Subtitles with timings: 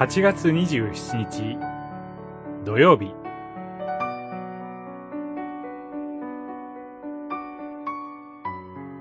[0.00, 1.58] 8月27日
[2.64, 3.12] 土曜日。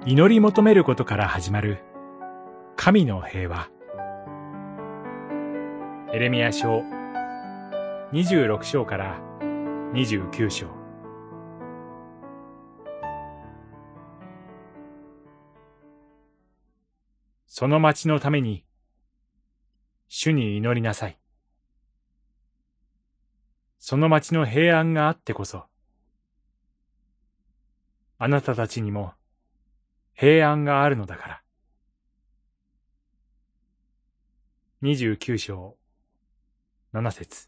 [0.06, 1.86] 祈り求めることから始まる
[2.76, 3.70] 神の平和。
[6.12, 6.84] エレミア書
[8.12, 9.22] 26章から
[9.94, 10.68] 29章。
[17.48, 18.66] その町のために
[20.22, 21.18] 主に祈りなさい。
[23.78, 25.64] その町の平安があってこそ、
[28.18, 29.14] あなたたちにも
[30.14, 31.42] 平安があるのだから。
[34.82, 35.78] 二十九章、
[36.92, 37.48] 七節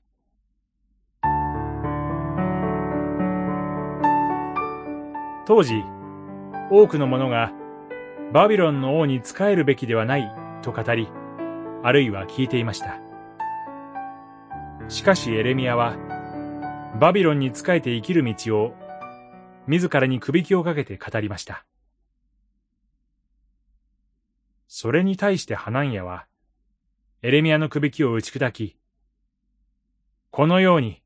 [5.45, 5.73] 当時、
[6.72, 7.52] 多くの者が
[8.31, 11.09] バビロンの王に仕えるべきではないと語り、
[11.84, 13.00] あるいは聞いていました。
[14.88, 15.98] しかしエレミアは、
[17.00, 18.74] バビロンに仕えて生きる道を、
[19.68, 21.66] 自らに首輝をかけて語りました。
[24.68, 26.28] それに対してハナンヤは、
[27.24, 28.78] エレミアの首輝を打ち砕き、
[30.30, 31.02] このように、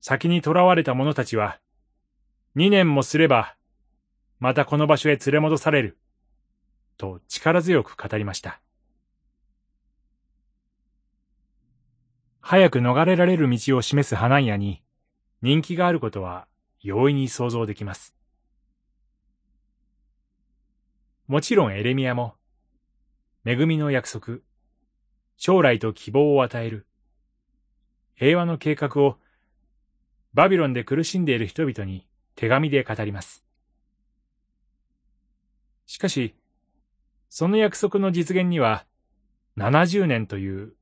[0.00, 1.60] 先に囚われた者たちは、
[2.54, 3.56] 二年もすれば、
[4.38, 5.98] またこの場所へ連れ戻される、
[6.96, 8.60] と力強く語りました。
[12.52, 14.82] 早く逃れられる道を示すハナンヤに
[15.40, 16.46] 人気があることは
[16.82, 18.14] 容易に想像できます。
[21.26, 22.34] もちろんエレミアも、
[23.46, 24.40] 恵みの約束、
[25.38, 26.86] 将来と希望を与える、
[28.16, 29.16] 平和の計画を
[30.34, 33.46] バビロンで苦しんでいる人々に手紙で語ります。
[35.86, 36.34] しかし、
[37.30, 38.84] その約束の実現には
[39.56, 40.74] 70年という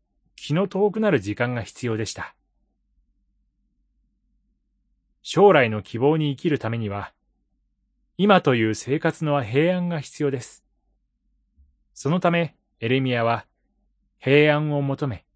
[0.42, 2.34] 気の遠くなる時間が必要でした。
[5.20, 7.12] 将来の希望に生きるためには、
[8.16, 10.64] 今という生活の平安が必要です。
[11.92, 13.44] そのため、エレミアは、
[14.18, 15.26] 平安を求め、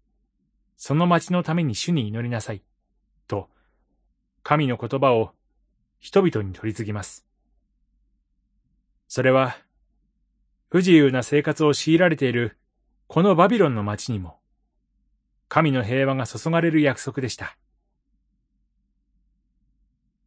[0.75, 2.63] その町のために主に祈りなさい、
[3.27, 3.47] と、
[4.41, 5.33] 神の言葉を
[5.99, 7.27] 人々に取り次ぎます。
[9.07, 9.55] それは、
[10.69, 12.57] 不自由な生活を強いられている
[13.05, 14.39] このバビロンの町にも、
[15.55, 17.55] 神の平和が注がれる約束でした。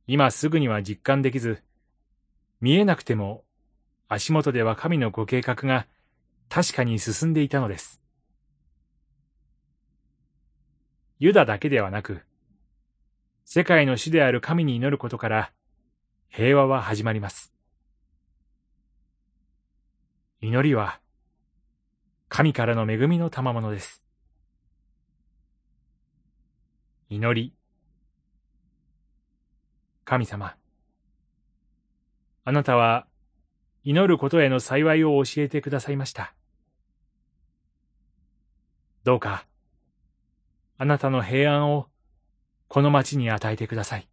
[0.07, 1.63] 今すぐには実感できず、
[2.63, 3.45] 見えなくても
[4.09, 5.87] 足元では神のご計画が
[6.49, 8.01] 確かに進んでいたのです。
[11.19, 12.23] ユダだけではなく、
[13.45, 15.53] 世界の主である神に祈ることから
[16.31, 17.53] 平和は始まります。
[20.41, 21.01] 祈りは
[22.31, 24.08] 神からの恵みの賜物です。
[27.11, 27.55] 祈り。
[30.05, 30.57] 神様。
[32.45, 33.07] あなたは
[33.83, 36.35] 祈ることへの幸いを教えてくださいました。
[39.05, 39.47] どうか、
[40.77, 41.87] あなたの平安を
[42.69, 44.08] この町に与えてください。